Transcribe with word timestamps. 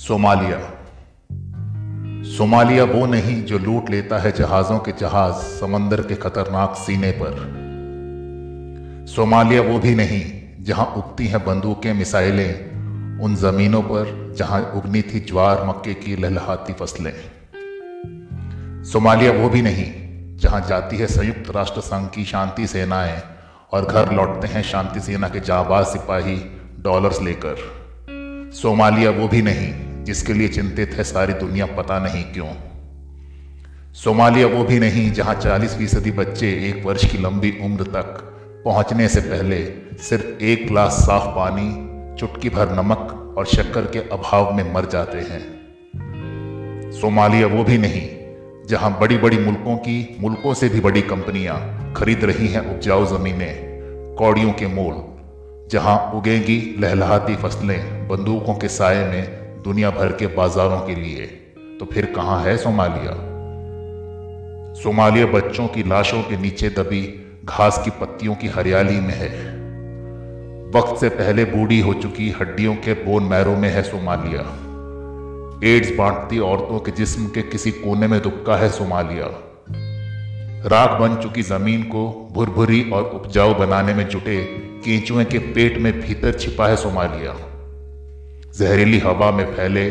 Somalia. 0.00 0.58
Somalia 2.36 2.84
वो 2.84 3.06
नहीं 3.06 3.44
जो 3.44 3.58
लूट 3.58 3.90
लेता 3.90 4.18
है 4.18 4.32
जहाजों 4.32 4.78
के 4.78 4.92
जहाज़ 4.92 5.34
समंदर 5.34 6.00
के 6.00 6.14
खतरनाक 6.14 6.74
सीने 6.76 7.10
पर। 7.10 7.34
सोमालिया 9.06 9.62
वो 9.62 9.78
भी 9.78 9.94
नहीं 9.94 10.42
जहाँ 10.64 10.86
उगती 10.86 11.26
हैं 11.26 11.44
बंदूकें, 11.44 11.94
मिसाइलें, 11.94 12.54
उन 13.20 13.36
जमीनों 13.36 13.82
पर 13.82 14.34
जहाँ 14.38 14.72
उगनी 14.76 15.02
थी 15.02 15.20
ज्वार 15.20 15.64
मक्के 15.64 15.94
की 15.94 16.16
लहलहाती 16.16 16.72
फ़सलें। 16.72 17.14
सोमालिया 18.84 19.32
वो 19.32 19.48
भी 19.48 19.62
नहीं 19.62 19.92
जहाँ 20.36 20.66
जाती 20.68 20.96
है 20.96 21.06
संयुक्त 21.06 21.50
राष्ट्र 21.50 21.80
संघ 21.80 22.10
की 22.10 22.24
शांति 22.24 22.66
सेनाएँ 22.66 23.22
और 23.72 23.84
घर 23.84 24.12
लौटते 24.12 24.48
हैं 24.48 24.62
शांति 24.62 25.00
सेना 25.00 25.28
के 25.28 25.40
जाबाज 25.40 25.86
सिपाही 25.86 26.58
डॉलर्स 26.80 27.22
लेकर। 27.22 27.80
सोमालिया 28.54 29.10
वो 29.10 29.28
भी 29.28 29.42
नहीं 29.42 29.89
जिसके 30.04 30.32
लिए 30.32 30.48
चिंतित 30.48 30.90
है 30.94 31.04
सारी 31.04 31.32
दुनिया, 31.32 31.66
पता 31.66 31.98
नहीं 31.98 32.24
क्यों। 32.24 32.48
सोमालिया 33.94 34.46
वो 34.46 34.64
भी 34.64 34.78
नहीं 34.80 35.12
जहाँ 35.12 35.34
40 35.34 35.74
फ़ीसदी 35.74 36.10
बच्चे 36.10 36.48
एक 36.48 36.86
वर्ष 36.86 37.12
की 37.12 37.18
लंबी 37.18 37.58
उम्र 37.62 37.82
तक 37.82 38.26
पहुँचने 38.64 39.08
से 39.08 39.20
पहले 39.20 39.64
सिर्फ़ 40.02 40.42
एक 40.42 40.68
गिलास 40.68 40.92
साफ़ 40.92 41.24
पानी, 41.24 41.90
चुटकी 42.16 42.48
भर 42.48 42.72
नमक 42.72 43.34
और 43.38 43.46
शक्कर 43.46 43.82
के 43.82 43.98
अभाव 43.98 44.54
में 44.54 44.74
मर 44.74 44.86
जाते 44.86 45.18
हैं। 45.18 45.60
सोमालिया 47.00 47.46
वो 47.46 47.64
भी 47.64 47.78
नहीं 47.78 48.08
जहाँ 48.66 48.98
बड़ी 49.00 49.18
बड़ी 49.18 49.38
मुल्कों 49.38 49.76
की, 49.76 50.16
मुल्कों 50.20 50.54
से 50.54 50.68
भी 50.68 50.80
बड़ी 50.80 51.02
कंपनियाँ 51.02 51.92
खरीद 51.96 52.24
रही 52.24 52.48
हैं 52.48 52.74
उपजाऊ 52.74 53.18
जमीनें, 53.18 53.54
कौड़ियों 54.18 54.52
के 54.52 54.66
मोल, 54.66 55.10
जहाँ 55.70 56.12
उगेंगी 56.14 56.76
लहलहाती 56.78 57.36
फ़सलें 57.36 58.08
बंदूकों 58.08 58.54
के 58.54 58.68
साय 58.68 59.04
में 59.04 59.39
दुनिया 59.64 59.90
भर 59.90 60.12
के 60.12 60.26
बाजारों 60.26 60.80
के 60.80 60.94
लिए। 60.94 61.26
तो 61.80 61.86
फिर 61.86 62.06
कहाँ 62.06 62.42
है 62.42 62.56
सोमालिया? 62.56 63.12
सोमालिया 64.82 65.26
बच्चों 65.26 65.68
की 65.68 65.82
लाशों 65.82 66.22
के 66.22 66.36
नीचे 66.36 66.68
दबी 66.68 67.26
घास 67.44 67.82
की 67.84 67.90
पत्तियों 67.90 68.34
की 68.34 68.48
हरियाली 68.48 69.00
में 69.00 69.14
है। 69.14 69.60
वक्त 70.70 71.00
से 71.00 71.08
पहले 71.08 71.44
बूढ़ी 71.44 71.80
हो 71.80 71.94
चुकी 71.94 72.30
हड्डियों 72.30 72.74
के 72.74 72.92
बोन 72.92 73.22
मैरों 73.22 73.56
में 73.56 73.68
है 73.68 73.82
सोमालिया। 73.82 74.40
एड्स 75.64 75.96
बांटती 75.98 76.38
औरतों 76.38 76.80
के 76.80 76.90
जिस्म 76.90 77.26
के 77.26 77.42
किसी 77.42 77.70
कोने 77.70 78.06
में 78.06 78.22
दुबका 78.22 78.56
है 78.56 78.68
सोमालिया। 78.68 79.26
राख 80.68 81.00
बन 81.00 81.16
चुकी 81.22 81.42
ज़मीन 81.42 81.82
को 81.82 82.28
भुरभुरी 82.32 82.90
और 82.90 83.02
उपजाऊ 83.02 83.54
बनाने 83.54 83.94
में 83.94 84.08
जुटे 84.08 84.44
केंचुए 84.84 85.24
के 85.24 85.38
पेट 85.38 85.78
में 85.78 86.00
भीतर 86.00 86.32
छिपा 86.32 86.68
है 86.68 86.76
सोमालिया। 86.76 87.49
जहरीली 88.58 88.98
हवा 88.98 89.30
में 89.30 89.44
फैले 89.56 89.86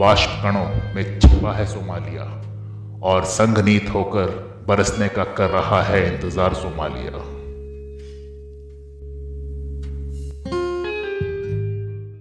वाष्प 0.00 0.30
कणों 0.42 0.94
में 0.94 1.18
छिपा 1.20 1.52
है 1.52 1.66
सोमालिया 1.66 2.24
और 3.02 3.24
संघनीत 3.24 3.88
होकर 3.94 4.26
बरसने 4.68 5.08
का 5.08 5.24
कर 5.34 5.50
रहा 5.50 5.82
है 5.82 6.00
इंतज़ार 6.06 6.54
सोमालिया। 6.54 7.35